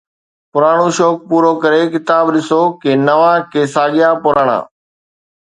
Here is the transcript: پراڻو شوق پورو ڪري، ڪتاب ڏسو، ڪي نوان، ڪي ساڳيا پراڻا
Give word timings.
پراڻو 0.51 0.87
شوق 0.97 1.17
پورو 1.27 1.51
ڪري، 1.63 1.81
ڪتاب 1.93 2.25
ڏسو، 2.33 2.61
ڪي 2.81 2.91
نوان، 3.07 3.37
ڪي 3.51 3.61
ساڳيا 3.75 4.09
پراڻا 4.23 4.59